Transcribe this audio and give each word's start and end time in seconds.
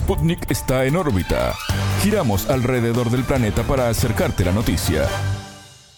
Sputnik 0.00 0.50
está 0.50 0.86
en 0.86 0.96
órbita. 0.96 1.54
Giramos 2.02 2.48
alrededor 2.48 3.10
del 3.10 3.22
planeta 3.22 3.62
para 3.64 3.90
acercarte 3.90 4.46
la 4.46 4.50
noticia. 4.50 5.06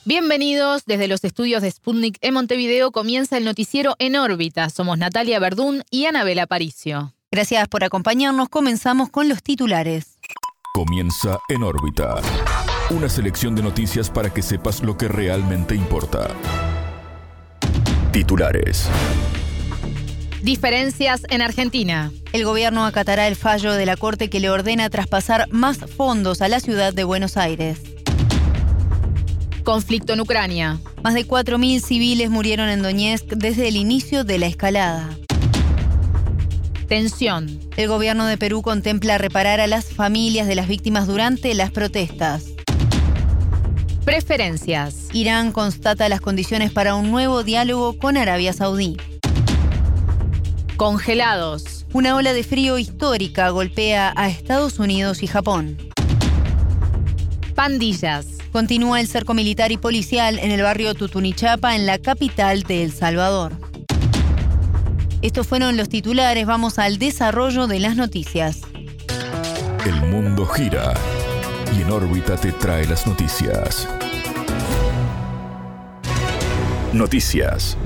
Bienvenidos 0.05 0.85
desde 0.87 1.07
los 1.07 1.23
estudios 1.23 1.63
de 1.63 1.71
Sputnik 1.71 2.19
en 2.21 2.35
Montevideo. 2.35 2.91
Comienza 2.91 3.39
el 3.39 3.45
noticiero 3.45 3.95
En 4.01 4.17
órbita. 4.17 4.71
Somos 4.71 4.99
Natalia 4.99 5.39
Verdún 5.39 5.85
y 5.89 6.07
Anabela 6.07 6.49
Paricio. 6.49 7.15
Gracias 7.31 7.69
por 7.69 7.85
acompañarnos. 7.85 8.49
Comenzamos 8.49 9.09
con 9.09 9.29
los 9.29 9.41
titulares. 9.41 10.19
Comienza 10.75 11.39
En 11.49 11.63
órbita. 11.63 12.17
Una 12.91 13.09
selección 13.09 13.55
de 13.55 13.63
noticias 13.63 14.11
para 14.11 14.35
que 14.35 14.43
sepas 14.43 14.83
lo 14.83 14.99
que 14.99 15.07
realmente 15.07 15.77
importa. 15.77 16.29
Titulares. 18.13 18.89
Diferencias 20.43 21.23
en 21.31 21.41
Argentina. 21.41 22.11
El 22.33 22.45
gobierno 22.45 22.85
acatará 22.85 23.29
el 23.29 23.37
fallo 23.37 23.75
de 23.75 23.87
la 23.87 23.97
Corte 23.97 24.29
que 24.29 24.41
le 24.41 24.51
ordena 24.51 24.91
traspasar 24.91 25.47
más 25.53 25.79
fondos 25.79 26.43
a 26.43 26.49
la 26.49 26.59
ciudad 26.59 26.93
de 26.93 27.05
Buenos 27.05 27.37
Aires. 27.37 27.79
Conflicto 29.63 30.15
en 30.15 30.21
Ucrania. 30.21 30.81
Más 31.05 31.15
de 31.15 31.29
4.000 31.29 31.81
civiles 31.81 32.29
murieron 32.29 32.69
en 32.69 32.83
Donetsk 32.83 33.27
desde 33.37 33.69
el 33.69 33.77
inicio 33.77 34.25
de 34.25 34.39
la 34.39 34.47
escalada. 34.47 35.11
Tensión. 36.89 37.61
El 37.77 37.87
gobierno 37.87 38.27
de 38.27 38.37
Perú 38.37 38.63
contempla 38.63 39.19
reparar 39.19 39.61
a 39.61 39.69
las 39.69 39.93
familias 39.95 40.49
de 40.49 40.57
las 40.57 40.67
víctimas 40.67 41.07
durante 41.07 41.55
las 41.55 41.71
protestas. 41.71 42.47
Preferencias. 44.05 45.07
Irán 45.13 45.53
constata 45.53 46.09
las 46.09 46.21
condiciones 46.21 46.73
para 46.73 46.97
un 46.97 47.13
nuevo 47.13 47.45
diálogo 47.45 47.97
con 47.97 48.17
Arabia 48.17 48.53
Saudí. 48.53 48.97
Congelados. 50.83 51.87
Una 51.93 52.17
ola 52.17 52.33
de 52.33 52.43
frío 52.43 52.77
histórica 52.77 53.51
golpea 53.51 54.13
a 54.17 54.29
Estados 54.29 54.81
Unidos 54.81 55.23
y 55.23 55.29
Japón. 55.29 55.79
Pandillas. 57.55 58.27
Continúa 58.51 59.01
el 59.01 59.07
cerco 59.07 59.33
militar 59.33 59.71
y 59.71 59.77
policial 59.77 60.41
en 60.41 60.51
el 60.51 60.61
barrio 60.61 60.95
Tutunichapa, 60.95 61.77
en 61.77 61.87
la 61.87 61.99
capital 61.99 62.65
de 62.65 62.83
El 62.83 62.91
Salvador. 62.91 63.53
Estos 65.23 65.47
fueron 65.47 65.77
los 65.77 65.89
titulares. 65.89 66.47
Vamos 66.47 66.81
al 66.81 66.99
desarrollo 66.99 67.69
de 67.69 67.79
las 67.79 67.95
noticias. 67.95 68.63
El 69.87 70.11
mundo 70.11 70.45
gira 70.47 70.95
y 71.79 71.83
en 71.83 71.93
órbita 71.93 72.37
te 72.37 72.51
trae 72.51 72.89
las 72.89 73.07
noticias. 73.07 73.87
Noticias. 76.93 77.79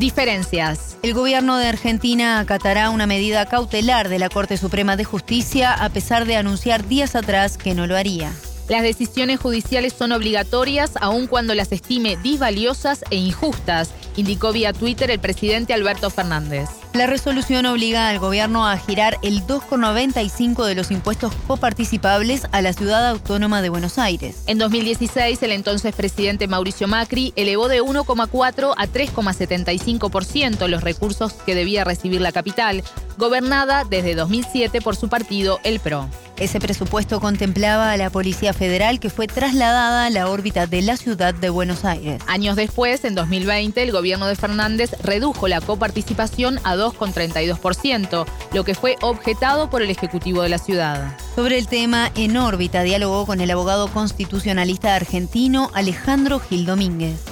Diferencias. 0.00 0.96
El 1.02 1.12
gobierno 1.12 1.58
de 1.58 1.66
Argentina 1.66 2.40
acatará 2.40 2.88
una 2.88 3.06
medida 3.06 3.44
cautelar 3.44 4.08
de 4.08 4.18
la 4.18 4.30
Corte 4.30 4.56
Suprema 4.56 4.96
de 4.96 5.04
Justicia 5.04 5.74
a 5.74 5.90
pesar 5.90 6.24
de 6.24 6.36
anunciar 6.36 6.88
días 6.88 7.14
atrás 7.14 7.58
que 7.58 7.74
no 7.74 7.86
lo 7.86 7.98
haría. 7.98 8.32
Las 8.70 8.80
decisiones 8.80 9.38
judiciales 9.40 9.92
son 9.92 10.12
obligatorias 10.12 10.92
aun 11.02 11.26
cuando 11.26 11.54
las 11.54 11.70
estime 11.70 12.16
disvaliosas 12.16 13.04
e 13.10 13.16
injustas, 13.16 13.90
indicó 14.16 14.52
vía 14.52 14.72
Twitter 14.72 15.10
el 15.10 15.18
presidente 15.18 15.74
Alberto 15.74 16.10
Fernández. 16.10 16.68
La 16.92 17.06
resolución 17.06 17.66
obliga 17.66 18.08
al 18.08 18.18
gobierno 18.18 18.66
a 18.66 18.76
girar 18.76 19.18
el 19.22 19.46
2,95 19.46 20.64
de 20.64 20.74
los 20.74 20.90
impuestos 20.90 21.32
coparticipables 21.46 22.46
a 22.50 22.62
la 22.62 22.72
ciudad 22.72 23.08
autónoma 23.08 23.62
de 23.62 23.68
Buenos 23.68 23.98
Aires. 23.98 24.42
En 24.46 24.58
2016, 24.58 25.42
el 25.42 25.52
entonces 25.52 25.94
presidente 25.94 26.48
Mauricio 26.48 26.88
Macri 26.88 27.32
elevó 27.36 27.68
de 27.68 27.80
1,4 27.82 28.74
a 28.76 28.86
3,75% 28.86 30.66
los 30.66 30.82
recursos 30.82 31.32
que 31.32 31.54
debía 31.54 31.84
recibir 31.84 32.20
la 32.20 32.32
capital, 32.32 32.82
gobernada 33.18 33.84
desde 33.84 34.14
2007 34.14 34.80
por 34.80 34.96
su 34.96 35.08
partido, 35.08 35.60
el 35.62 35.78
PRO. 35.78 36.08
Ese 36.40 36.58
presupuesto 36.58 37.20
contemplaba 37.20 37.92
a 37.92 37.98
la 37.98 38.08
Policía 38.08 38.54
Federal 38.54 38.98
que 38.98 39.10
fue 39.10 39.26
trasladada 39.26 40.06
a 40.06 40.10
la 40.10 40.30
órbita 40.30 40.66
de 40.66 40.80
la 40.80 40.96
ciudad 40.96 41.34
de 41.34 41.50
Buenos 41.50 41.84
Aires. 41.84 42.22
Años 42.26 42.56
después, 42.56 43.04
en 43.04 43.14
2020, 43.14 43.82
el 43.82 43.92
gobierno 43.92 44.26
de 44.26 44.36
Fernández 44.36 44.92
redujo 45.02 45.48
la 45.48 45.60
coparticipación 45.60 46.56
a 46.64 46.76
2,32%, 46.76 48.24
lo 48.54 48.64
que 48.64 48.74
fue 48.74 48.96
objetado 49.02 49.68
por 49.68 49.82
el 49.82 49.90
Ejecutivo 49.90 50.40
de 50.40 50.48
la 50.48 50.56
ciudad. 50.56 51.14
Sobre 51.34 51.58
el 51.58 51.68
tema, 51.68 52.10
en 52.16 52.38
órbita 52.38 52.84
dialogó 52.84 53.26
con 53.26 53.42
el 53.42 53.50
abogado 53.50 53.88
constitucionalista 53.88 54.94
argentino 54.94 55.68
Alejandro 55.74 56.38
Gil 56.38 56.64
Domínguez. 56.64 57.22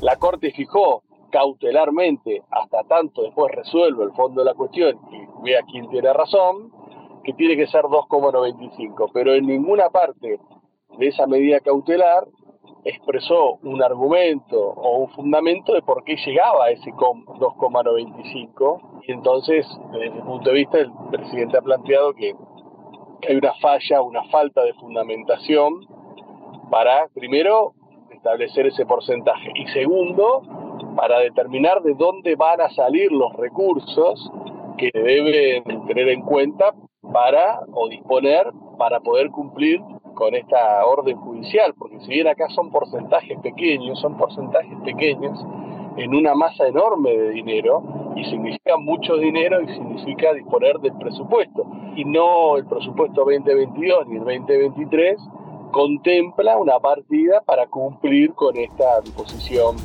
La 0.00 0.14
Corte 0.14 0.52
fijó 0.52 1.02
cautelarmente, 1.32 2.42
hasta 2.52 2.84
tanto 2.84 3.22
después 3.22 3.52
resuelve 3.52 4.04
el 4.04 4.12
fondo 4.12 4.42
de 4.42 4.44
la 4.44 4.54
cuestión 4.54 4.96
y 5.10 5.42
vea 5.42 5.60
quién 5.68 5.90
tiene 5.90 6.12
razón, 6.12 6.77
que 7.24 7.32
tiene 7.34 7.56
que 7.56 7.66
ser 7.66 7.82
2,95, 7.82 9.10
pero 9.12 9.34
en 9.34 9.46
ninguna 9.46 9.90
parte 9.90 10.38
de 10.98 11.06
esa 11.06 11.26
medida 11.26 11.60
cautelar 11.60 12.26
expresó 12.84 13.58
un 13.62 13.82
argumento 13.82 14.58
o 14.58 14.98
un 14.98 15.08
fundamento 15.10 15.74
de 15.74 15.82
por 15.82 16.04
qué 16.04 16.16
llegaba 16.16 16.66
a 16.66 16.70
ese 16.70 16.90
2,95 16.92 19.02
y 19.06 19.12
entonces 19.12 19.66
desde 19.92 20.06
ese 20.06 20.22
punto 20.22 20.50
de 20.50 20.56
vista 20.56 20.78
el 20.78 20.90
presidente 21.10 21.58
ha 21.58 21.62
planteado 21.62 22.14
que 22.14 22.34
hay 23.28 23.36
una 23.36 23.52
falla, 23.54 24.02
una 24.02 24.24
falta 24.30 24.62
de 24.62 24.74
fundamentación 24.74 25.86
para 26.70 27.08
primero 27.08 27.74
establecer 28.10 28.66
ese 28.66 28.86
porcentaje 28.86 29.50
y 29.54 29.66
segundo 29.68 30.42
para 30.96 31.20
determinar 31.20 31.82
de 31.82 31.94
dónde 31.94 32.36
van 32.36 32.60
a 32.60 32.68
salir 32.70 33.10
los 33.12 33.32
recursos 33.34 34.30
que 34.76 34.90
deben 34.92 35.86
tener 35.86 36.08
en 36.08 36.22
cuenta 36.22 36.74
para 37.12 37.60
o 37.72 37.88
disponer 37.88 38.52
para 38.78 39.00
poder 39.00 39.30
cumplir 39.30 39.80
con 40.14 40.34
esta 40.34 40.84
orden 40.84 41.16
judicial, 41.16 41.74
porque 41.78 42.00
si 42.00 42.08
bien 42.08 42.26
acá 42.26 42.48
son 42.50 42.70
porcentajes 42.70 43.38
pequeños, 43.40 44.00
son 44.00 44.16
porcentajes 44.16 44.76
pequeños 44.84 45.38
en 45.96 46.14
una 46.14 46.34
masa 46.34 46.66
enorme 46.66 47.10
de 47.10 47.30
dinero 47.30 47.82
y 48.16 48.24
significa 48.24 48.76
mucho 48.76 49.16
dinero 49.16 49.60
y 49.62 49.68
significa 49.68 50.32
disponer 50.32 50.78
del 50.78 50.92
presupuesto. 50.94 51.66
Y 51.96 52.04
no 52.04 52.56
el 52.56 52.66
presupuesto 52.66 53.24
2022 53.24 54.06
ni 54.08 54.16
el 54.16 54.24
2023 54.24 55.20
contempla 55.72 56.56
una 56.56 56.78
partida 56.78 57.42
para 57.42 57.66
cumplir 57.66 58.32
con 58.34 58.56
esta 58.56 59.00
disposición 59.02 59.76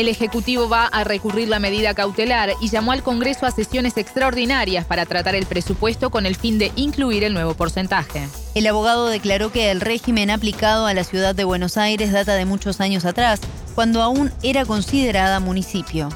el 0.00 0.08
Ejecutivo 0.08 0.66
va 0.66 0.86
a 0.86 1.04
recurrir 1.04 1.48
la 1.48 1.58
medida 1.58 1.92
cautelar 1.92 2.50
y 2.62 2.68
llamó 2.68 2.92
al 2.92 3.02
Congreso 3.02 3.44
a 3.44 3.50
sesiones 3.50 3.98
extraordinarias 3.98 4.86
para 4.86 5.04
tratar 5.04 5.34
el 5.34 5.44
presupuesto 5.44 6.08
con 6.08 6.24
el 6.24 6.36
fin 6.36 6.58
de 6.58 6.70
incluir 6.74 7.22
el 7.22 7.34
nuevo 7.34 7.52
porcentaje. 7.52 8.20
El 8.54 8.66
abogado 8.66 9.08
declaró 9.08 9.52
que 9.52 9.70
el 9.70 9.82
régimen 9.82 10.30
aplicado 10.30 10.86
a 10.86 10.94
la 10.94 11.04
ciudad 11.04 11.34
de 11.34 11.44
Buenos 11.44 11.76
Aires 11.76 12.12
data 12.12 12.34
de 12.34 12.46
muchos 12.46 12.80
años 12.80 13.04
atrás, 13.04 13.42
cuando 13.74 14.00
aún 14.00 14.30
era 14.42 14.64
considerada 14.64 15.38
municipio. 15.38 16.08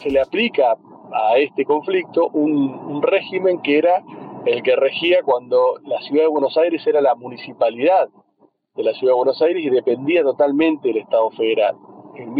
Se 0.00 0.08
le 0.08 0.20
aplica 0.20 0.76
a 1.12 1.38
este 1.38 1.64
conflicto 1.64 2.28
un, 2.28 2.68
un 2.68 3.02
régimen 3.02 3.60
que 3.62 3.78
era 3.78 4.00
el 4.46 4.62
que 4.62 4.76
regía 4.76 5.22
cuando 5.24 5.80
la 5.84 6.00
ciudad 6.02 6.22
de 6.22 6.28
Buenos 6.28 6.56
Aires 6.56 6.86
era 6.86 7.00
la 7.00 7.16
municipalidad 7.16 8.08
de 8.76 8.84
la 8.84 8.92
ciudad 8.94 9.14
de 9.14 9.16
Buenos 9.16 9.42
Aires 9.42 9.64
y 9.64 9.70
dependía 9.70 10.22
totalmente 10.22 10.86
del 10.86 10.98
Estado 10.98 11.30
federal 11.32 11.74
en 12.16 12.34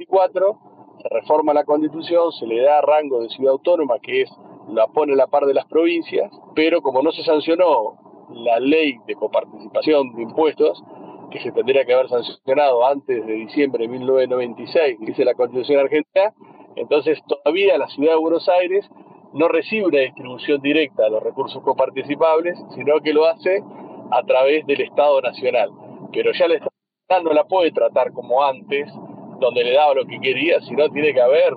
1924 0.00 0.58
se 1.02 1.08
reforma 1.08 1.54
la 1.54 1.64
constitución, 1.64 2.32
se 2.32 2.46
le 2.46 2.62
da 2.62 2.80
rango 2.80 3.20
de 3.20 3.28
ciudad 3.30 3.52
autónoma, 3.52 3.98
que 4.00 4.22
es 4.22 4.30
la 4.68 4.86
pone 4.86 5.12
a 5.12 5.16
la 5.16 5.26
par 5.26 5.44
de 5.44 5.54
las 5.54 5.66
provincias, 5.66 6.30
pero 6.54 6.80
como 6.80 7.02
no 7.02 7.10
se 7.12 7.22
sancionó 7.22 7.96
la 8.30 8.60
ley 8.60 8.96
de 9.06 9.14
coparticipación 9.14 10.14
de 10.14 10.22
impuestos, 10.22 10.82
que 11.30 11.40
se 11.40 11.52
tendría 11.52 11.84
que 11.84 11.94
haber 11.94 12.08
sancionado 12.08 12.86
antes 12.86 13.26
de 13.26 13.32
diciembre 13.32 13.84
de 13.84 13.88
1996, 13.88 14.98
dice 15.00 15.24
la 15.24 15.34
Constitución 15.34 15.80
Argentina, 15.80 16.34
entonces 16.76 17.18
todavía 17.26 17.78
la 17.78 17.88
ciudad 17.88 18.12
de 18.12 18.18
Buenos 18.18 18.48
Aires 18.48 18.88
no 19.32 19.48
recibe 19.48 19.86
una 19.86 20.00
distribución 20.00 20.60
directa 20.60 21.04
de 21.04 21.10
los 21.10 21.22
recursos 21.22 21.62
coparticipables, 21.62 22.58
sino 22.74 23.00
que 23.00 23.12
lo 23.12 23.26
hace 23.26 23.62
a 24.10 24.22
través 24.24 24.66
del 24.66 24.80
Estado 24.80 25.20
Nacional. 25.20 25.70
Pero 26.12 26.32
ya 26.32 26.46
el 26.46 26.52
Estado 26.52 27.22
no 27.22 27.32
la 27.32 27.44
puede 27.44 27.70
tratar 27.70 28.12
como 28.12 28.42
antes, 28.42 28.92
donde 29.40 29.64
le 29.64 29.72
daba 29.72 29.94
lo 29.94 30.06
que 30.06 30.20
quería, 30.20 30.60
sino 30.60 30.88
tiene 30.90 31.12
que 31.12 31.20
haber 31.20 31.54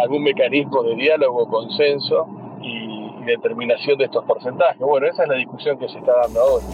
algún 0.00 0.22
mecanismo 0.22 0.82
de 0.82 0.94
diálogo, 0.94 1.48
consenso 1.48 2.26
y, 2.62 2.96
determinación 3.26 3.98
de 3.98 4.04
estos 4.04 4.24
porcentajes. 4.24 4.78
Bueno, 4.78 5.08
esa 5.08 5.24
es 5.24 5.28
la 5.28 5.34
discusión 5.34 5.76
que 5.80 5.88
se 5.88 5.98
está 5.98 6.12
dando 6.22 6.40
ahora. 6.40 6.64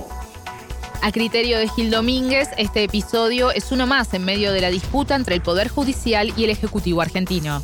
A 1.02 1.10
criterio 1.10 1.58
de 1.58 1.66
Gil 1.66 1.90
Domínguez, 1.90 2.50
este 2.58 2.84
episodio 2.84 3.50
es 3.50 3.72
uno 3.72 3.86
más 3.86 4.12
en 4.12 4.22
medio 4.26 4.52
de 4.52 4.60
la 4.60 4.68
disputa 4.68 5.16
entre 5.16 5.34
el 5.34 5.40
Poder 5.40 5.68
Judicial 5.68 6.28
y 6.36 6.44
el 6.44 6.50
Ejecutivo 6.50 7.00
argentino. 7.00 7.60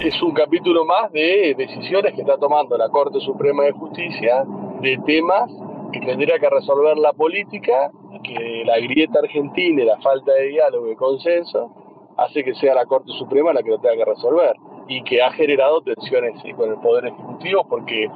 Es 0.00 0.20
un 0.20 0.34
capítulo 0.34 0.84
más 0.84 1.12
de 1.12 1.54
decisiones 1.56 2.12
que 2.14 2.22
está 2.22 2.36
tomando 2.38 2.76
la 2.76 2.88
Corte 2.88 3.20
Suprema 3.20 3.62
de 3.62 3.70
Justicia 3.70 4.44
de 4.80 4.98
temas 5.06 5.48
que 5.92 6.00
tendría 6.00 6.40
que 6.40 6.50
resolver 6.50 6.98
la 6.98 7.12
política 7.12 7.92
que 8.22 8.62
la 8.64 8.78
grieta 8.78 9.18
argentina 9.20 9.82
y 9.82 9.86
la 9.86 9.98
falta 9.98 10.32
de 10.32 10.48
diálogo 10.48 10.90
y 10.90 10.96
consenso 10.96 11.81
hace 12.16 12.44
que 12.44 12.54
sea 12.54 12.74
la 12.74 12.86
Corte 12.86 13.12
Suprema 13.18 13.52
la 13.52 13.62
que 13.62 13.70
lo 13.70 13.78
tenga 13.78 13.96
que 13.96 14.04
resolver. 14.04 14.56
y 14.88 15.02
que 15.04 15.22
ha 15.22 15.30
generado 15.32 15.80
tensiones 15.80 16.34
con 16.56 16.68
el 16.68 16.76
Poder 16.80 17.06
Ejecutivo 17.06 17.64
porque 17.68 18.08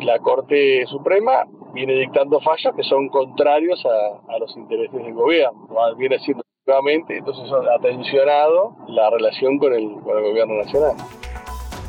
la 0.00 0.18
Corte 0.18 0.84
Suprema 0.86 1.46
viene 1.72 1.94
dictando 1.94 2.40
fallos 2.40 2.74
que 2.76 2.82
son 2.84 3.08
contrarios 3.08 3.82
a, 3.86 4.38
los 4.38 4.56
intereses 4.56 5.02
del 5.02 5.14
gobierno, 5.14 5.68
viene 5.96 6.18
siendo 6.20 6.42
nuevamente, 6.66 7.18
entonces 7.18 7.50
ha 7.52 7.80
tensionado 7.80 8.76
la 8.88 9.10
relación 9.10 9.58
con 9.58 9.72
el, 9.72 9.90
con 10.02 10.18
el 10.18 10.24
gobierno 10.24 10.54
nacional. 10.62 10.96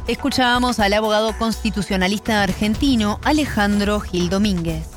Escuchábamos 0.07 0.79
al 0.79 0.93
abogado 0.93 1.31
constitucionalista 1.37 2.41
argentino 2.41 3.19
Alejandro 3.23 3.99
Gil 3.99 4.29
Domínguez. 4.29 4.89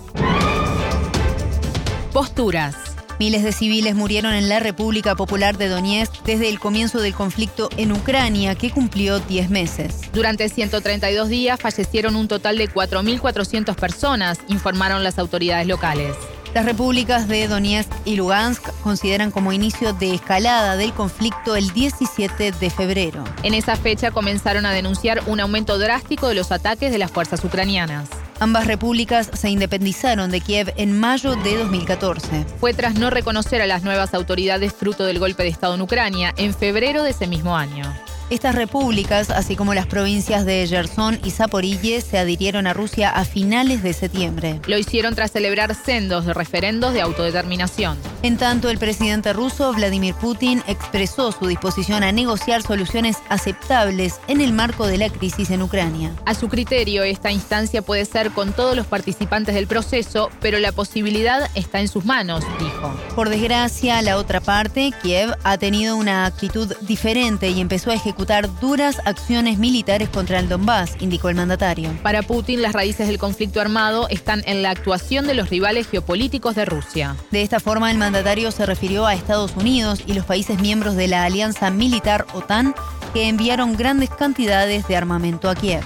Posturas. 2.12 2.83
Miles 3.20 3.44
de 3.44 3.52
civiles 3.52 3.94
murieron 3.94 4.34
en 4.34 4.48
la 4.48 4.58
República 4.58 5.14
Popular 5.14 5.56
de 5.56 5.68
Donetsk 5.68 6.24
desde 6.24 6.48
el 6.48 6.58
comienzo 6.58 7.00
del 7.00 7.14
conflicto 7.14 7.68
en 7.76 7.92
Ucrania, 7.92 8.56
que 8.56 8.70
cumplió 8.70 9.20
10 9.20 9.50
meses. 9.50 10.00
Durante 10.12 10.48
132 10.48 11.28
días 11.28 11.60
fallecieron 11.60 12.16
un 12.16 12.26
total 12.26 12.58
de 12.58 12.68
4.400 12.68 13.76
personas, 13.76 14.40
informaron 14.48 15.04
las 15.04 15.18
autoridades 15.20 15.68
locales. 15.68 16.16
Las 16.54 16.64
repúblicas 16.64 17.28
de 17.28 17.46
Donetsk 17.48 17.90
y 18.04 18.16
Lugansk 18.16 18.62
consideran 18.82 19.30
como 19.30 19.52
inicio 19.52 19.92
de 19.92 20.14
escalada 20.14 20.76
del 20.76 20.92
conflicto 20.92 21.56
el 21.56 21.72
17 21.72 22.52
de 22.52 22.70
febrero. 22.70 23.24
En 23.42 23.54
esa 23.54 23.76
fecha 23.76 24.10
comenzaron 24.10 24.66
a 24.66 24.72
denunciar 24.72 25.22
un 25.26 25.40
aumento 25.40 25.78
drástico 25.78 26.28
de 26.28 26.34
los 26.34 26.52
ataques 26.52 26.92
de 26.92 26.98
las 26.98 27.10
fuerzas 27.10 27.44
ucranianas. 27.44 28.08
Ambas 28.44 28.66
repúblicas 28.66 29.30
se 29.32 29.48
independizaron 29.48 30.30
de 30.30 30.42
Kiev 30.42 30.74
en 30.76 31.00
mayo 31.00 31.34
de 31.34 31.56
2014. 31.56 32.44
Fue 32.60 32.74
tras 32.74 32.94
no 32.94 33.08
reconocer 33.08 33.62
a 33.62 33.66
las 33.66 33.84
nuevas 33.84 34.12
autoridades 34.12 34.74
fruto 34.74 35.06
del 35.06 35.18
golpe 35.18 35.44
de 35.44 35.48
Estado 35.48 35.76
en 35.76 35.80
Ucrania 35.80 36.34
en 36.36 36.52
febrero 36.52 37.02
de 37.04 37.12
ese 37.12 37.26
mismo 37.26 37.56
año. 37.56 37.90
Estas 38.28 38.54
repúblicas, 38.54 39.30
así 39.30 39.56
como 39.56 39.72
las 39.72 39.86
provincias 39.86 40.44
de 40.44 40.66
Gerson 40.66 41.20
y 41.24 41.30
Zaporille, 41.30 42.02
se 42.02 42.18
adhirieron 42.18 42.66
a 42.66 42.74
Rusia 42.74 43.08
a 43.08 43.24
finales 43.24 43.82
de 43.82 43.94
septiembre. 43.94 44.60
Lo 44.66 44.76
hicieron 44.76 45.14
tras 45.14 45.32
celebrar 45.32 45.74
sendos 45.74 46.26
de 46.26 46.34
referendos 46.34 46.92
de 46.92 47.00
autodeterminación. 47.00 47.96
En 48.24 48.38
tanto, 48.38 48.70
el 48.70 48.78
presidente 48.78 49.34
ruso 49.34 49.70
Vladimir 49.74 50.14
Putin 50.14 50.62
expresó 50.66 51.30
su 51.30 51.46
disposición 51.46 52.02
a 52.02 52.10
negociar 52.10 52.62
soluciones 52.62 53.18
aceptables 53.28 54.18
en 54.28 54.40
el 54.40 54.54
marco 54.54 54.86
de 54.86 54.96
la 54.96 55.10
crisis 55.10 55.50
en 55.50 55.60
Ucrania. 55.60 56.10
A 56.24 56.32
su 56.32 56.48
criterio, 56.48 57.02
esta 57.02 57.30
instancia 57.30 57.82
puede 57.82 58.06
ser 58.06 58.30
con 58.30 58.54
todos 58.54 58.76
los 58.76 58.86
participantes 58.86 59.54
del 59.54 59.66
proceso, 59.66 60.30
pero 60.40 60.58
la 60.58 60.72
posibilidad 60.72 61.50
está 61.54 61.80
en 61.80 61.88
sus 61.88 62.06
manos, 62.06 62.42
dijo. 62.58 62.94
Por 63.14 63.28
desgracia, 63.28 64.00
la 64.00 64.16
otra 64.16 64.40
parte, 64.40 64.94
Kiev, 65.02 65.36
ha 65.42 65.58
tenido 65.58 65.94
una 65.94 66.24
actitud 66.24 66.74
diferente 66.80 67.50
y 67.50 67.60
empezó 67.60 67.90
a 67.90 67.94
ejecutar 67.94 68.48
duras 68.58 69.02
acciones 69.04 69.58
militares 69.58 70.08
contra 70.08 70.38
el 70.38 70.48
Donbass, 70.48 70.96
indicó 70.98 71.28
el 71.28 71.36
mandatario. 71.36 71.90
Para 72.02 72.22
Putin, 72.22 72.62
las 72.62 72.72
raíces 72.72 73.06
del 73.06 73.18
conflicto 73.18 73.60
armado 73.60 74.08
están 74.08 74.42
en 74.46 74.62
la 74.62 74.70
actuación 74.70 75.26
de 75.26 75.34
los 75.34 75.50
rivales 75.50 75.88
geopolíticos 75.88 76.54
de 76.54 76.64
Rusia. 76.64 77.16
De 77.30 77.42
esta 77.42 77.60
forma, 77.60 77.90
el 77.90 77.98
mandatario 77.98 78.13
se 78.52 78.64
refirió 78.64 79.06
a 79.06 79.14
Estados 79.14 79.56
Unidos 79.56 80.02
y 80.06 80.12
los 80.12 80.24
países 80.24 80.60
miembros 80.60 80.94
de 80.94 81.08
la 81.08 81.24
alianza 81.24 81.70
militar 81.70 82.26
OTAN 82.32 82.72
que 83.12 83.28
enviaron 83.28 83.76
grandes 83.76 84.08
cantidades 84.10 84.86
de 84.86 84.96
armamento 84.96 85.50
a 85.50 85.56
Kiev. 85.56 85.82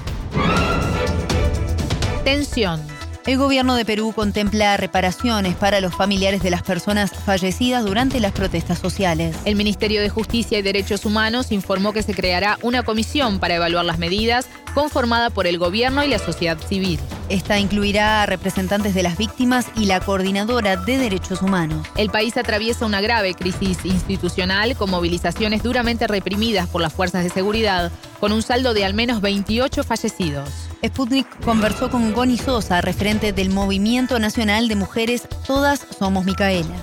Tensión. 2.25 2.82
El 3.25 3.38
gobierno 3.38 3.76
de 3.76 3.86
Perú 3.86 4.12
contempla 4.14 4.76
reparaciones 4.76 5.54
para 5.54 5.80
los 5.80 5.94
familiares 5.94 6.42
de 6.42 6.50
las 6.50 6.62
personas 6.62 7.12
fallecidas 7.12 7.84
durante 7.84 8.20
las 8.20 8.32
protestas 8.32 8.78
sociales. 8.78 9.34
El 9.46 9.56
Ministerio 9.56 10.02
de 10.02 10.10
Justicia 10.10 10.58
y 10.58 10.62
Derechos 10.62 11.06
Humanos 11.06 11.50
informó 11.50 11.94
que 11.94 12.02
se 12.02 12.14
creará 12.14 12.58
una 12.62 12.82
comisión 12.82 13.38
para 13.38 13.54
evaluar 13.54 13.86
las 13.86 13.98
medidas 13.98 14.46
conformada 14.74 15.31
por 15.31 15.46
el 15.46 15.58
gobierno 15.58 16.04
y 16.04 16.08
la 16.08 16.19
sociedad 16.19 16.58
civil. 16.58 17.00
Esta 17.28 17.58
incluirá 17.58 18.22
a 18.22 18.26
representantes 18.26 18.94
de 18.94 19.02
las 19.02 19.19
víctimas 19.19 19.70
y 19.76 19.84
la 19.84 20.00
coordinadora 20.00 20.76
de 20.76 20.96
derechos 20.96 21.42
humanos. 21.42 21.86
El 21.96 22.08
país 22.08 22.38
atraviesa 22.38 22.86
una 22.86 23.02
grave 23.02 23.34
crisis 23.34 23.84
institucional 23.84 24.75
con 24.76 24.90
movilizaciones 24.90 25.62
duramente 25.62 26.06
reprimidas 26.06 26.69
por 26.69 26.80
las 26.80 26.94
fuerzas 26.94 27.25
de 27.25 27.30
seguridad, 27.30 27.92
con 28.19 28.32
un 28.32 28.40
saldo 28.40 28.72
de 28.72 28.86
al 28.86 28.94
menos 28.94 29.20
28 29.20 29.84
fallecidos. 29.84 30.70
Sputnik 30.82 31.28
conversó 31.44 31.90
con 31.90 32.14
Goni 32.14 32.38
Sosa, 32.38 32.80
referente 32.80 33.34
del 33.34 33.50
Movimiento 33.50 34.19
Nacional 34.19 34.69
de 34.69 34.76
Mujeres 34.76 35.28
Todas 35.46 35.81
Somos 35.98 36.24
Micaela. 36.24 36.76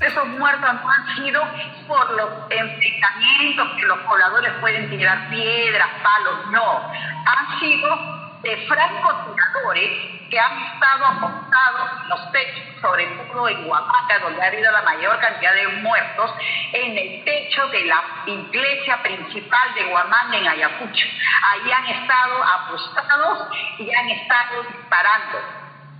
Esos 0.00 0.26
muertos 0.26 0.74
no 0.74 0.90
han 0.90 1.24
sido 1.24 1.40
por 1.86 2.10
los 2.16 2.30
enfrentamientos 2.50 3.68
que 3.78 3.86
los 3.86 3.98
pobladores 4.00 4.52
pueden 4.60 4.90
tirar 4.90 5.30
piedras, 5.30 5.88
palos, 6.02 6.50
no. 6.50 6.90
Han 7.24 7.60
sido 7.60 8.21
de 8.42 8.66
francotiradores 8.66 10.12
que 10.28 10.40
han 10.40 10.58
estado 10.62 11.04
apostados 11.04 11.90
en 12.02 12.08
los 12.08 12.32
techos, 12.32 12.80
sobre 12.80 13.06
todo 13.06 13.48
en 13.48 13.68
Huamaca, 13.68 14.18
donde 14.20 14.42
ha 14.42 14.46
habido 14.46 14.72
la 14.72 14.82
mayor 14.82 15.18
cantidad 15.20 15.54
de 15.54 15.68
muertos, 15.68 16.34
en 16.72 16.96
el 16.96 17.24
techo 17.24 17.68
de 17.68 17.84
la 17.84 18.02
iglesia 18.26 19.02
principal 19.02 19.74
de 19.74 19.92
Huamán 19.92 20.32
en 20.32 20.48
Ayacucho. 20.48 21.06
Ahí 21.50 21.70
han 21.70 21.86
estado 21.86 22.44
apostados 22.44 23.48
y 23.78 23.94
han 23.94 24.08
estado 24.08 24.62
disparando. 24.62 25.38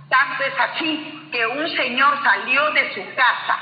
Tanto 0.09 0.43
es 0.43 0.59
así 0.59 1.29
que 1.31 1.45
un 1.45 1.67
señor 1.75 2.23
salió 2.23 2.71
de 2.71 2.93
su 2.95 3.15
casa 3.15 3.57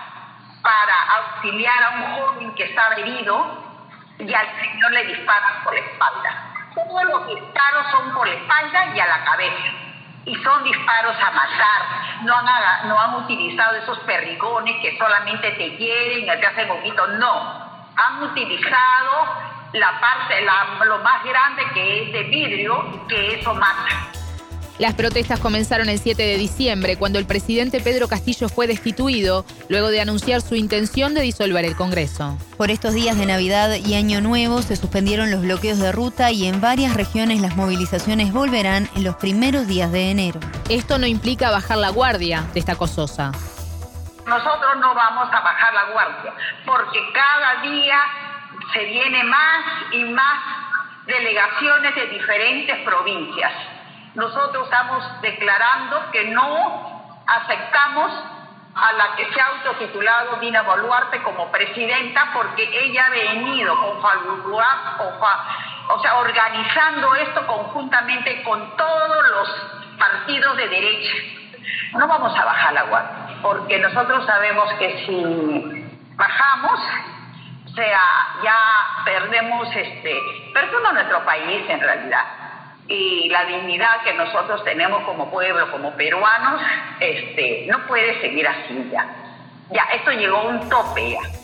para 0.62 0.96
auxiliar 1.18 1.84
a 1.84 1.90
un 1.90 2.16
joven 2.16 2.56
que 2.56 2.64
estaba 2.64 2.96
herido 2.96 3.62
y 4.20 4.34
al 4.34 4.48
señor 4.60 4.92
le 4.92 5.06
disparan 5.06 5.64
por 5.64 5.74
la 5.74 5.80
espalda. 5.82 6.54
Todos 6.76 7.04
los 7.04 7.11
disparos 7.36 7.92
son 7.92 8.14
por 8.14 8.28
la 8.28 8.34
espalda 8.36 8.96
y 8.96 9.00
a 9.00 9.08
la 9.08 9.24
cabeza. 9.24 9.68
Y 10.26 10.36
son 10.36 10.64
disparos 10.64 11.16
a 11.18 11.32
matar. 11.32 11.82
No 12.24 12.38
han, 12.38 12.88
no 12.88 13.00
han 13.00 13.16
utilizado 13.24 13.78
esos 13.78 13.98
perrigones 14.00 14.76
que 14.82 14.98
solamente 14.98 15.52
te 15.52 15.78
hieren 15.78 16.24
y 16.24 16.40
te 16.40 16.46
hacen 16.46 16.68
poquito. 16.68 17.08
No. 17.08 17.86
Han 17.96 18.24
utilizado 18.24 19.52
la 19.74 20.00
parte, 20.00 20.42
la, 20.42 20.86
lo 20.86 21.00
más 21.00 21.24
grande 21.24 21.66
que 21.74 22.04
es 22.04 22.14
de 22.14 22.24
vidrio, 22.24 23.08
que 23.08 23.40
eso 23.40 23.54
mata. 23.54 24.21
Las 24.82 24.96
protestas 24.96 25.40
comenzaron 25.40 25.90
el 25.90 26.00
7 26.00 26.24
de 26.24 26.38
diciembre, 26.38 26.98
cuando 26.98 27.20
el 27.20 27.28
presidente 27.28 27.82
Pedro 27.82 28.08
Castillo 28.08 28.50
fue 28.50 28.66
destituido, 28.66 29.46
luego 29.70 29.90
de 29.90 30.02
anunciar 30.02 30.42
su 30.42 30.56
intención 30.56 31.14
de 31.14 31.22
disolver 31.22 31.66
el 31.66 31.76
Congreso. 31.76 32.36
Por 32.58 32.72
estos 32.72 32.96
días 32.96 33.16
de 33.16 33.28
Navidad 33.28 33.76
y 33.76 33.94
Año 33.94 34.22
Nuevo 34.22 34.64
se 34.64 34.76
suspendieron 34.76 35.30
los 35.30 35.42
bloqueos 35.42 35.78
de 35.78 35.92
ruta 35.92 36.32
y 36.32 36.48
en 36.48 36.62
varias 36.62 36.96
regiones 36.96 37.42
las 37.42 37.56
movilizaciones 37.56 38.34
volverán 38.34 38.90
en 38.96 39.04
los 39.04 39.18
primeros 39.18 39.68
días 39.68 39.92
de 39.92 40.10
enero. 40.10 40.40
Esto 40.68 40.98
no 40.98 41.06
implica 41.06 41.52
bajar 41.52 41.78
la 41.78 41.90
guardia, 41.90 42.44
destacó 42.56 42.88
Sosa. 42.88 43.32
Nosotros 44.26 44.78
no 44.80 44.96
vamos 44.96 45.30
a 45.32 45.42
bajar 45.42 45.74
la 45.76 45.94
guardia, 45.94 46.34
porque 46.66 46.98
cada 47.14 47.62
día 47.62 48.00
se 48.74 48.84
viene 48.86 49.26
más 49.26 49.64
y 49.94 50.06
más 50.06 50.40
delegaciones 51.06 51.94
de 51.94 52.08
diferentes 52.08 52.80
provincias 52.80 53.52
nosotros 54.16 54.66
estamos 54.66 55.22
declarando 55.22 56.12
que 56.12 56.26
no 56.26 57.22
aceptamos 57.28 58.12
a 58.74 58.94
la 58.94 59.16
que 59.16 59.32
se 59.34 59.42
ha 59.42 59.48
autotitulado 59.48 60.38
Dina 60.38 60.62
Boluarte 60.64 61.22
como 61.24 61.52
presidenta 61.52 62.30
porque 62.34 62.64
ella 62.86 63.06
ha 63.06 63.10
venido 63.10 63.76
con 63.80 64.02
o 65.88 66.00
sea, 66.00 66.16
organizando 66.16 67.16
esto 67.16 67.46
conjuntamente 67.48 68.44
con 68.44 68.78
todos 68.78 69.30
los 69.30 69.98
partidos 69.98 70.58
de 70.58 70.70
derecha. 70.70 71.16
No 71.94 72.08
vamos 72.08 72.38
a 72.38 72.46
bajar 72.46 72.74
la 72.74 72.84
guardia, 72.84 73.40
porque 73.42 73.78
nosotros 73.80 74.26
sabemos 74.26 74.72
que 74.74 75.06
si 75.06 76.16
bajamos, 76.16 76.80
o 77.66 77.70
sea, 77.76 78.00
ya 78.44 78.58
perdemos, 79.04 79.68
este, 79.76 80.52
perdemos 80.54 80.94
nuestro 80.94 81.26
país 81.26 81.70
en 81.70 81.80
realidad 81.82 82.41
y 82.88 83.30
la 83.30 83.46
dignidad 83.46 84.04
que 84.04 84.14
nosotros 84.14 84.64
tenemos 84.64 85.04
como 85.04 85.30
pueblo, 85.32 85.72
como 85.72 85.92
peruanos, 85.96 86.62
este, 87.00 87.66
no 87.70 87.86
puede 87.88 88.20
seguir 88.22 88.48
así 88.48 88.90
ya. 88.92 89.08
Ya, 89.72 89.84
esto 89.96 90.12
llegó 90.12 90.38
a 90.38 90.48
un 90.48 90.70
tope 90.70 91.12
ya. 91.12 91.42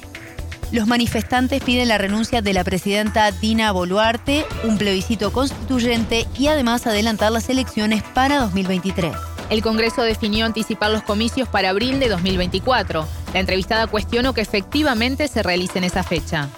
Los 0.71 0.85
manifestantes 0.85 1.63
piden 1.63 1.87
la 1.87 1.97
renuncia 1.97 2.41
de 2.41 2.51
la 2.51 2.65
presidenta 2.65 3.31
Dina 3.31 3.71
Boluarte, 3.71 4.45
un 4.65 4.77
plebiscito 4.77 5.31
constituyente 5.31 6.25
y 6.37 6.47
además 6.47 6.85
adelantar 6.85 7.31
las 7.31 7.49
elecciones 7.49 8.03
para 8.03 8.39
2023. 8.39 9.15
El 9.49 9.61
Congreso 9.61 10.01
definió 10.01 10.45
anticipar 10.45 10.91
los 10.91 11.03
comicios 11.03 11.47
para 11.47 11.69
abril 11.69 12.01
de 12.01 12.09
2024. 12.09 13.07
La 13.33 13.39
entrevistada 13.39 13.87
cuestionó 13.87 14.33
que 14.33 14.41
efectivamente 14.41 15.29
se 15.29 15.41
realicen 15.41 15.85
esa 15.85 16.03
fecha. 16.03 16.49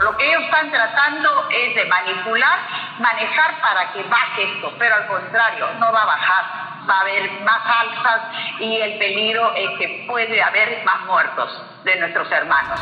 Lo 0.00 0.16
que 0.16 0.28
ellos 0.28 0.42
están 0.42 0.70
tratando 0.70 1.28
es 1.50 1.76
de 1.76 1.84
manipular, 1.84 2.58
manejar 3.00 3.60
para 3.60 3.92
que 3.92 4.02
baje 4.04 4.54
esto, 4.54 4.72
pero 4.78 4.94
al 4.94 5.06
contrario, 5.06 5.66
no 5.78 5.92
va 5.92 6.02
a 6.02 6.06
bajar. 6.06 6.44
Va 6.88 6.96
a 6.96 7.00
haber 7.00 7.30
más 7.42 7.60
alzas 7.66 8.20
y 8.60 8.76
el 8.76 8.98
peligro 8.98 9.54
es 9.54 9.78
que 9.78 10.04
puede 10.06 10.42
haber 10.42 10.84
más 10.84 11.06
muertos 11.06 11.50
de 11.84 11.98
nuestros 12.00 12.30
hermanos. 12.30 12.80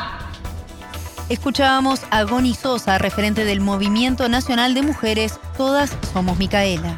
Escuchábamos 1.28 2.06
a 2.10 2.22
Goni 2.22 2.54
Sosa, 2.54 2.98
referente 2.98 3.44
del 3.44 3.60
Movimiento 3.60 4.28
Nacional 4.28 4.74
de 4.74 4.82
Mujeres 4.82 5.38
Todas 5.56 5.96
Somos 6.12 6.38
Micaela. 6.38 6.96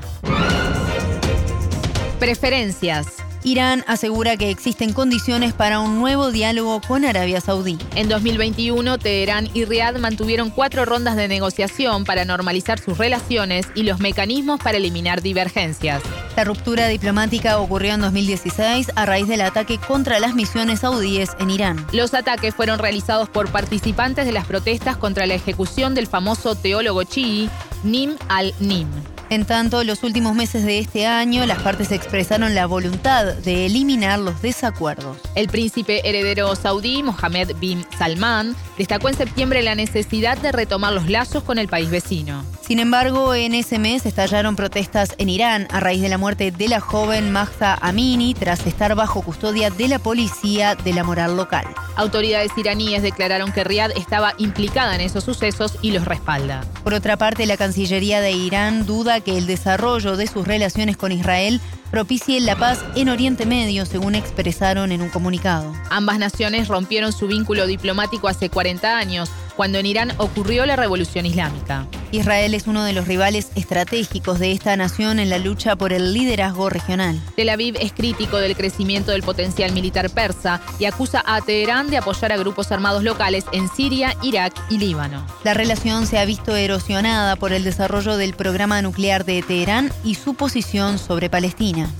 Preferencias. 2.20 3.19
Irán 3.42 3.84
asegura 3.86 4.36
que 4.36 4.50
existen 4.50 4.92
condiciones 4.92 5.54
para 5.54 5.80
un 5.80 5.98
nuevo 5.98 6.30
diálogo 6.30 6.82
con 6.86 7.06
Arabia 7.06 7.40
Saudí. 7.40 7.78
En 7.94 8.08
2021, 8.10 8.98
Teherán 8.98 9.48
y 9.54 9.64
Riad 9.64 9.96
mantuvieron 9.96 10.50
cuatro 10.50 10.84
rondas 10.84 11.16
de 11.16 11.26
negociación 11.26 12.04
para 12.04 12.26
normalizar 12.26 12.78
sus 12.78 12.98
relaciones 12.98 13.66
y 13.74 13.84
los 13.84 13.98
mecanismos 13.98 14.60
para 14.60 14.76
eliminar 14.76 15.22
divergencias. 15.22 16.02
La 16.36 16.44
ruptura 16.44 16.88
diplomática 16.88 17.58
ocurrió 17.58 17.94
en 17.94 18.02
2016 18.02 18.92
a 18.94 19.06
raíz 19.06 19.26
del 19.26 19.40
ataque 19.40 19.78
contra 19.78 20.20
las 20.20 20.34
misiones 20.34 20.80
saudíes 20.80 21.30
en 21.38 21.50
Irán. 21.50 21.86
Los 21.92 22.12
ataques 22.12 22.54
fueron 22.54 22.78
realizados 22.78 23.30
por 23.30 23.50
participantes 23.50 24.26
de 24.26 24.32
las 24.32 24.44
protestas 24.44 24.98
contra 24.98 25.26
la 25.26 25.34
ejecución 25.34 25.94
del 25.94 26.06
famoso 26.06 26.56
teólogo 26.56 27.04
chií 27.04 27.48
Nim 27.84 28.16
al-Nim. 28.28 28.88
En 29.30 29.44
tanto, 29.44 29.84
los 29.84 30.02
últimos 30.02 30.34
meses 30.34 30.64
de 30.64 30.80
este 30.80 31.06
año, 31.06 31.46
las 31.46 31.62
partes 31.62 31.92
expresaron 31.92 32.56
la 32.56 32.66
voluntad 32.66 33.26
de 33.36 33.66
eliminar 33.66 34.18
los 34.18 34.42
desacuerdos. 34.42 35.18
El 35.36 35.46
príncipe 35.46 36.08
heredero 36.08 36.56
saudí, 36.56 37.04
Mohammed 37.04 37.54
bin 37.60 37.86
Salman, 37.96 38.56
destacó 38.76 39.08
en 39.08 39.16
septiembre 39.16 39.62
la 39.62 39.76
necesidad 39.76 40.36
de 40.36 40.50
retomar 40.50 40.92
los 40.92 41.08
lazos 41.08 41.44
con 41.44 41.58
el 41.58 41.68
país 41.68 41.90
vecino. 41.90 42.44
Sin 42.60 42.80
embargo, 42.80 43.32
en 43.36 43.54
ese 43.54 43.78
mes 43.78 44.04
estallaron 44.04 44.56
protestas 44.56 45.14
en 45.18 45.28
Irán 45.28 45.68
a 45.70 45.78
raíz 45.78 46.02
de 46.02 46.08
la 46.08 46.18
muerte 46.18 46.50
de 46.50 46.66
la 46.66 46.80
joven 46.80 47.30
Mahsa 47.30 47.78
Amini 47.80 48.34
tras 48.34 48.66
estar 48.66 48.96
bajo 48.96 49.22
custodia 49.22 49.70
de 49.70 49.86
la 49.86 50.00
policía 50.00 50.74
de 50.74 50.92
la 50.92 51.04
moral 51.04 51.36
local. 51.36 51.66
Autoridades 51.96 52.52
iraníes 52.56 53.02
declararon 53.02 53.52
que 53.52 53.64
Riad 53.64 53.90
estaba 53.96 54.34
implicada 54.38 54.94
en 54.94 55.00
esos 55.00 55.24
sucesos 55.24 55.76
y 55.82 55.92
los 55.92 56.04
respalda. 56.04 56.64
Por 56.82 56.94
otra 56.94 57.16
parte, 57.16 57.46
la 57.46 57.56
Cancillería 57.56 58.20
de 58.20 58.32
Irán 58.32 58.86
duda 58.86 59.20
que 59.20 59.36
el 59.36 59.46
desarrollo 59.46 60.16
de 60.16 60.26
sus 60.26 60.46
relaciones 60.46 60.96
con 60.96 61.12
Israel 61.12 61.60
propicie 61.90 62.40
la 62.40 62.56
paz 62.56 62.84
en 62.94 63.08
Oriente 63.08 63.46
Medio, 63.46 63.84
según 63.84 64.14
expresaron 64.14 64.92
en 64.92 65.02
un 65.02 65.08
comunicado. 65.08 65.72
Ambas 65.90 66.18
naciones 66.18 66.68
rompieron 66.68 67.12
su 67.12 67.26
vínculo 67.26 67.66
diplomático 67.66 68.28
hace 68.28 68.48
40 68.48 68.96
años, 68.96 69.30
cuando 69.60 69.76
en 69.76 69.84
Irán 69.84 70.14
ocurrió 70.16 70.64
la 70.64 70.74
revolución 70.74 71.26
islámica. 71.26 71.86
Israel 72.12 72.54
es 72.54 72.66
uno 72.66 72.82
de 72.82 72.94
los 72.94 73.06
rivales 73.06 73.50
estratégicos 73.56 74.38
de 74.38 74.52
esta 74.52 74.74
nación 74.74 75.18
en 75.18 75.28
la 75.28 75.36
lucha 75.36 75.76
por 75.76 75.92
el 75.92 76.14
liderazgo 76.14 76.70
regional. 76.70 77.20
Tel 77.36 77.50
Aviv 77.50 77.76
es 77.78 77.92
crítico 77.92 78.38
del 78.38 78.56
crecimiento 78.56 79.12
del 79.12 79.22
potencial 79.22 79.72
militar 79.72 80.08
persa 80.08 80.62
y 80.78 80.86
acusa 80.86 81.22
a 81.26 81.42
Teherán 81.42 81.90
de 81.90 81.98
apoyar 81.98 82.32
a 82.32 82.38
grupos 82.38 82.72
armados 82.72 83.04
locales 83.04 83.44
en 83.52 83.68
Siria, 83.68 84.16
Irak 84.22 84.54
y 84.70 84.78
Líbano. 84.78 85.26
La 85.44 85.52
relación 85.52 86.06
se 86.06 86.18
ha 86.18 86.24
visto 86.24 86.56
erosionada 86.56 87.36
por 87.36 87.52
el 87.52 87.62
desarrollo 87.62 88.16
del 88.16 88.32
programa 88.32 88.80
nuclear 88.80 89.26
de 89.26 89.42
Teherán 89.42 89.92
y 90.02 90.14
su 90.14 90.32
posición 90.32 90.98
sobre 90.98 91.28
Palestina. 91.28 91.90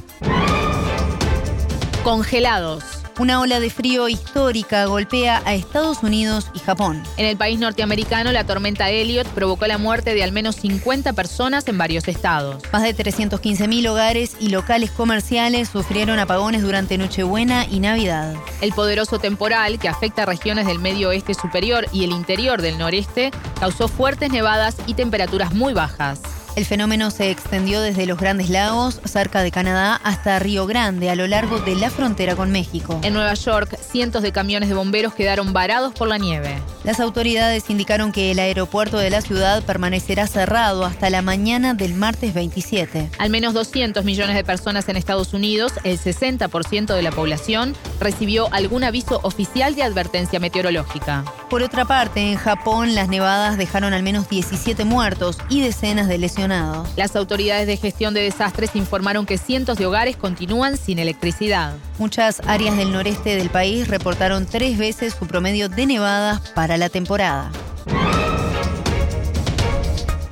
Congelados. 2.05 3.00
Una 3.21 3.39
ola 3.39 3.61
de 3.61 3.69
frío 3.69 4.09
histórica 4.09 4.87
golpea 4.87 5.43
a 5.45 5.53
Estados 5.53 6.03
Unidos 6.03 6.51
y 6.55 6.59
Japón. 6.59 7.03
En 7.19 7.27
el 7.27 7.37
país 7.37 7.61
norteamericano, 7.61 8.33
la 8.33 8.47
tormenta 8.47 8.89
Elliot 8.89 9.27
provocó 9.29 9.67
la 9.67 9.77
muerte 9.77 10.15
de 10.15 10.23
al 10.25 10.33
menos 10.33 10.57
50 10.57 11.13
personas 11.13 11.69
en 11.69 11.77
varios 11.77 12.09
estados. 12.09 12.63
Más 12.73 12.83
de 12.83 12.97
315.000 12.97 13.89
hogares 13.91 14.37
y 14.41 14.49
locales 14.49 14.91
comerciales 14.91 15.69
sufrieron 15.69 16.19
apagones 16.19 16.63
durante 16.63 16.97
Nochebuena 16.97 17.67
y 17.71 17.81
Navidad. 17.81 18.37
El 18.63 18.73
poderoso 18.73 19.19
temporal, 19.19 19.79
que 19.79 19.91
afecta 19.91 20.23
a 20.23 20.27
regiones 20.27 20.67
del 20.67 20.79
medio 20.79 21.11
oeste 21.11 21.35
superior 21.35 21.89
y 21.93 22.05
el 22.05 22.13
interior 22.13 22.63
del 22.63 22.79
noreste, 22.79 23.33
causó 23.59 23.89
fuertes 23.89 24.33
nevadas 24.33 24.77
y 24.87 24.95
temperaturas 24.95 25.53
muy 25.53 25.75
bajas. 25.75 26.23
El 26.57 26.65
fenómeno 26.65 27.13
se 27.13 27.31
extendió 27.31 27.81
desde 27.81 28.07
los 28.07 28.19
Grandes 28.19 28.51
Lagos, 28.51 29.01
cerca 29.05 29.43
de 29.43 29.53
Canadá, 29.53 30.01
hasta 30.03 30.39
Río 30.41 30.67
Grande, 30.67 31.09
a 31.09 31.15
lo 31.15 31.29
largo 31.29 31.61
de 31.61 31.77
la 31.77 31.91
frontera 31.91 32.35
con 32.35 32.51
México. 32.51 32.99
En 33.05 33.15
Nueva 33.15 33.35
York, 33.35 33.79
cientos 33.81 34.23
de 34.23 34.33
camiones 34.33 34.69
de 34.69 34.75
bomberos 34.75 35.15
quedaron 35.15 35.53
varados 35.53 35.95
por 35.95 36.09
la 36.09 36.19
nieve. 36.19 36.59
Las 36.83 36.99
autoridades 36.99 37.71
indicaron 37.71 38.11
que 38.11 38.33
el 38.33 38.41
aeropuerto 38.41 38.99
de 38.99 39.11
la 39.11 39.21
ciudad 39.21 39.63
permanecerá 39.63 40.27
cerrado 40.27 40.85
hasta 40.85 41.09
la 41.09 41.23
mañana 41.23 41.75
del 41.75 41.95
martes 41.95 42.35
27. 42.35 43.11
Al 43.19 43.31
menos 43.31 43.55
200 43.55 44.05
millones 44.05 44.35
de 44.35 44.43
personas 44.43 44.89
en 44.89 44.97
Estados 44.97 45.33
Unidos, 45.33 45.73
el 45.85 46.01
60% 46.01 46.95
de 46.95 47.03
la 47.03 47.13
población, 47.13 47.77
recibió 48.01 48.53
algún 48.53 48.83
aviso 48.83 49.21
oficial 49.23 49.77
de 49.77 49.85
advertencia 49.85 50.41
meteorológica. 50.41 51.25
Por 51.49 51.63
otra 51.63 51.85
parte, 51.85 52.21
en 52.31 52.37
Japón 52.37 52.95
las 52.95 53.09
nevadas 53.09 53.57
dejaron 53.57 53.93
al 53.93 54.03
menos 54.03 54.29
17 54.29 54.85
muertos 54.85 55.39
y 55.49 55.61
decenas 55.61 56.09
de 56.09 56.19
lesionados 56.19 56.40
las 56.49 57.17
autoridades 57.17 57.67
de 57.67 57.77
gestión 57.77 58.15
de 58.15 58.23
desastres 58.23 58.75
informaron 58.75 59.27
que 59.27 59.39
cientos 59.39 59.79
de 59.79 59.87
hogares 59.87 60.17
continúan 60.17 60.77
sin 60.77 60.99
electricidad. 60.99 61.75
Muchas 61.99 62.41
áreas 62.47 62.77
del 62.77 62.93
noreste 62.93 63.37
del 63.37 63.51
país 63.51 63.89
reportaron 63.89 64.47
tres 64.47 64.79
veces 64.79 65.15
su 65.19 65.27
promedio 65.27 65.69
de 65.69 65.87
nevadas 65.87 66.41
para 66.55 66.77
la 66.77 66.89
temporada. 66.89 67.51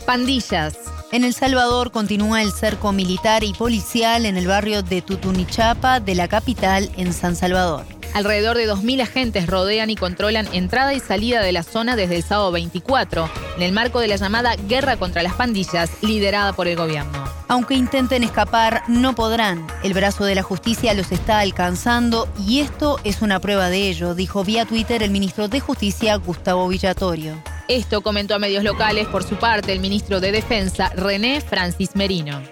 Pandillas. 0.07 0.75
En 1.11 1.25
El 1.25 1.33
Salvador 1.33 1.91
continúa 1.91 2.43
el 2.43 2.53
cerco 2.53 2.93
militar 2.93 3.43
y 3.45 3.55
policial 3.55 4.27
en 4.27 4.37
el 4.37 4.47
barrio 4.47 4.83
de 4.83 5.01
Tutunichapa 5.03 6.01
de 6.01 6.15
la 6.15 6.29
capital 6.29 6.91
en 6.97 7.13
San 7.13 7.35
Salvador. 7.35 7.98
Alrededor 8.15 8.57
de 8.57 8.69
2.000 8.69 9.03
agentes 9.03 9.47
rodean 9.47 9.91
y 9.91 9.97
controlan 9.97 10.49
entrada 10.53 10.95
y 10.95 11.01
salida 11.01 11.41
de 11.43 11.53
la 11.53 11.63
zona 11.63 11.97
desde 11.97 12.17
el 12.17 12.23
sábado 12.23 12.51
24, 12.53 13.31
en 13.57 13.63
el 13.63 13.73
marco 13.73 14.01
de 14.01 14.09
la 14.09 14.17
llamada 14.17 14.57
Guerra 14.69 14.97
contra 14.97 15.23
las 15.23 15.35
Pandillas, 15.35 15.91
liderada 16.03 16.53
por 16.53 16.67
el 16.67 16.77
gobierno. 16.77 17.25
Aunque 17.49 17.75
intenten 17.75 18.25
escapar, 18.25 18.83
no 18.89 19.15
podrán. 19.15 19.67
El 19.83 19.95
brazo 19.95 20.25
de 20.25 20.35
la 20.35 20.43
justicia 20.43 20.95
los 20.95 21.13
está 21.13 21.39
alcanzando 21.41 22.29
y 22.47 22.61
esto 22.61 22.99
es 23.05 23.23
una 23.23 23.41
prueba 23.41 23.71
de 23.71 23.89
ello, 23.89 24.15
dijo 24.15 24.45
vía 24.45 24.67
Twitter 24.67 25.03
el 25.03 25.11
ministro 25.11 25.49
de 25.49 25.61
Justicia, 25.61 26.17
Gustavo 26.17 26.69
Villatorio. 26.69 27.43
Esto 27.69 28.01
comentó 28.01 28.35
a 28.35 28.39
medios 28.39 28.65
locales 28.65 29.07
por 29.09 29.23
su 29.25 29.37
parte 29.37 29.73
el 29.73 29.81
ministro 29.81 30.21
de 30.21 30.33
Defensa, 30.33 30.91
René 30.95 31.41
Francis 31.41 31.95
Merino 31.95 32.43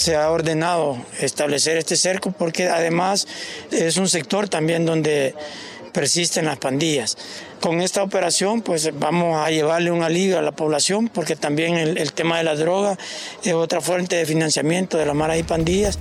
se 0.00 0.16
ha 0.16 0.30
ordenado 0.30 0.96
establecer 1.20 1.76
este 1.76 1.94
cerco 1.94 2.32
porque 2.32 2.68
además 2.68 3.28
es 3.70 3.98
un 3.98 4.08
sector 4.08 4.48
también 4.48 4.86
donde 4.86 5.34
persisten 5.92 6.46
las 6.46 6.56
pandillas. 6.56 7.18
Con 7.60 7.82
esta 7.82 8.02
operación 8.02 8.62
pues 8.62 8.98
vamos 8.98 9.36
a 9.36 9.50
llevarle 9.50 9.90
un 9.90 10.02
alivio 10.02 10.38
a 10.38 10.42
la 10.42 10.52
población 10.52 11.08
porque 11.08 11.36
también 11.36 11.74
el, 11.74 12.12
tema 12.14 12.38
de 12.38 12.44
la 12.44 12.54
droga 12.54 12.96
es 13.44 13.52
otra 13.52 13.82
fuente 13.82 14.16
de 14.16 14.24
financiamiento 14.24 14.96
de 14.96 15.04
las 15.04 15.14
maras 15.14 15.38
y 15.38 15.42
pandillas. 15.42 15.98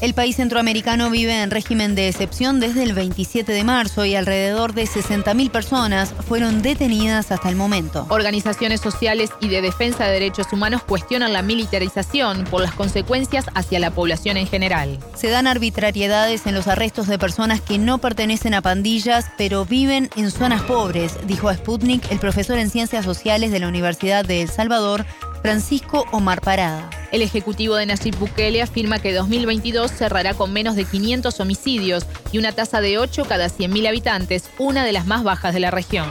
El 0.00 0.14
país 0.14 0.36
centroamericano 0.36 1.10
vive 1.10 1.42
en 1.42 1.50
régimen 1.50 1.96
de 1.96 2.06
excepción 2.06 2.60
desde 2.60 2.84
el 2.84 2.92
27 2.92 3.50
de 3.50 3.64
marzo 3.64 4.04
y 4.04 4.14
alrededor 4.14 4.72
de 4.72 4.84
60.000 4.84 5.50
personas 5.50 6.14
fueron 6.28 6.62
detenidas 6.62 7.32
hasta 7.32 7.48
el 7.48 7.56
momento. 7.56 8.06
Organizaciones 8.08 8.80
sociales 8.80 9.30
y 9.40 9.48
de 9.48 9.60
defensa 9.60 10.04
de 10.04 10.12
derechos 10.12 10.52
humanos 10.52 10.84
cuestionan 10.84 11.32
la 11.32 11.42
militarización 11.42 12.44
por 12.44 12.62
las 12.62 12.74
consecuencias 12.74 13.46
hacia 13.54 13.80
la 13.80 13.90
población 13.90 14.36
en 14.36 14.46
general. 14.46 15.00
Se 15.16 15.30
dan 15.30 15.48
arbitrariedades 15.48 16.46
en 16.46 16.54
los 16.54 16.68
arrestos 16.68 17.08
de 17.08 17.18
personas 17.18 17.60
que 17.60 17.78
no 17.78 17.98
pertenecen 17.98 18.54
a 18.54 18.62
pandillas, 18.62 19.26
pero 19.36 19.64
viven 19.64 20.10
en 20.14 20.30
zonas 20.30 20.62
pobres, 20.62 21.18
dijo 21.26 21.48
a 21.48 21.54
Sputnik 21.54 22.08
el 22.12 22.20
profesor 22.20 22.56
en 22.58 22.70
Ciencias 22.70 23.04
Sociales 23.04 23.50
de 23.50 23.58
la 23.58 23.66
Universidad 23.66 24.24
de 24.24 24.42
El 24.42 24.48
Salvador, 24.48 25.04
Francisco 25.42 26.04
Omar 26.12 26.40
Parada. 26.40 26.88
El 27.10 27.22
ejecutivo 27.22 27.76
de 27.76 27.86
Nayib 27.86 28.16
Bukele 28.18 28.60
afirma 28.60 28.98
que 28.98 29.14
2022 29.14 29.90
cerrará 29.90 30.34
con 30.34 30.52
menos 30.52 30.76
de 30.76 30.84
500 30.84 31.40
homicidios 31.40 32.04
y 32.32 32.38
una 32.38 32.52
tasa 32.52 32.82
de 32.82 32.98
8 32.98 33.24
cada 33.26 33.48
100.000 33.48 33.88
habitantes, 33.88 34.44
una 34.58 34.84
de 34.84 34.92
las 34.92 35.06
más 35.06 35.24
bajas 35.24 35.54
de 35.54 35.60
la 35.60 35.70
región. 35.70 36.06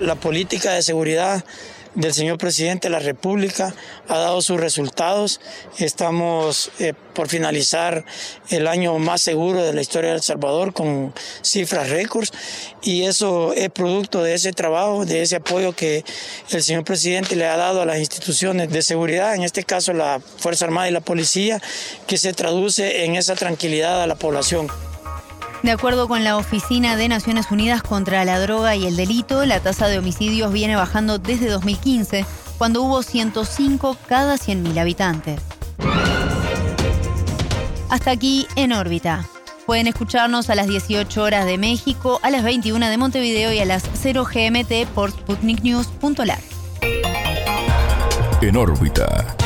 La 0.00 0.16
política 0.16 0.72
de 0.72 0.82
seguridad 0.82 1.44
del 1.96 2.14
señor 2.14 2.38
presidente 2.38 2.88
de 2.88 2.92
la 2.92 3.00
República 3.00 3.74
ha 4.08 4.18
dado 4.18 4.40
sus 4.42 4.60
resultados. 4.60 5.40
Estamos 5.78 6.70
eh, 6.78 6.92
por 7.14 7.28
finalizar 7.28 8.04
el 8.50 8.68
año 8.68 8.98
más 8.98 9.22
seguro 9.22 9.64
de 9.64 9.72
la 9.72 9.80
historia 9.80 10.10
de 10.10 10.16
El 10.16 10.22
Salvador 10.22 10.72
con 10.72 11.12
cifras 11.42 11.90
récords 11.90 12.32
y 12.82 13.04
eso 13.04 13.52
es 13.54 13.70
producto 13.70 14.22
de 14.22 14.34
ese 14.34 14.52
trabajo, 14.52 15.04
de 15.04 15.22
ese 15.22 15.36
apoyo 15.36 15.74
que 15.74 16.04
el 16.50 16.62
señor 16.62 16.84
presidente 16.84 17.34
le 17.34 17.46
ha 17.46 17.56
dado 17.56 17.82
a 17.82 17.86
las 17.86 17.98
instituciones 17.98 18.70
de 18.70 18.82
seguridad, 18.82 19.34
en 19.34 19.42
este 19.42 19.64
caso 19.64 19.92
la 19.92 20.20
Fuerza 20.20 20.66
Armada 20.66 20.88
y 20.88 20.92
la 20.92 21.00
Policía, 21.00 21.60
que 22.06 22.18
se 22.18 22.34
traduce 22.34 23.04
en 23.04 23.16
esa 23.16 23.34
tranquilidad 23.34 24.02
a 24.02 24.06
la 24.06 24.14
población. 24.14 24.68
De 25.66 25.72
acuerdo 25.72 26.06
con 26.06 26.22
la 26.22 26.36
Oficina 26.36 26.94
de 26.94 27.08
Naciones 27.08 27.50
Unidas 27.50 27.82
contra 27.82 28.24
la 28.24 28.38
Droga 28.38 28.76
y 28.76 28.86
el 28.86 28.94
Delito, 28.94 29.44
la 29.46 29.58
tasa 29.58 29.88
de 29.88 29.98
homicidios 29.98 30.52
viene 30.52 30.76
bajando 30.76 31.18
desde 31.18 31.48
2015, 31.48 32.24
cuando 32.56 32.82
hubo 32.82 33.02
105 33.02 33.96
cada 34.06 34.36
100.000 34.36 34.78
habitantes. 34.78 35.40
Hasta 37.90 38.12
aquí 38.12 38.46
en 38.54 38.72
órbita. 38.72 39.26
Pueden 39.66 39.88
escucharnos 39.88 40.50
a 40.50 40.54
las 40.54 40.68
18 40.68 41.20
horas 41.20 41.46
de 41.46 41.58
México, 41.58 42.20
a 42.22 42.30
las 42.30 42.44
21 42.44 42.88
de 42.88 42.96
Montevideo 42.96 43.52
y 43.52 43.58
a 43.58 43.64
las 43.64 43.82
0 43.92 44.24
GMT 44.24 44.86
por 44.94 45.10
sputniknews.lat. 45.10 46.42
En 48.40 48.56
órbita. 48.56 49.36